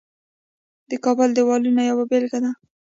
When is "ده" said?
2.43-2.51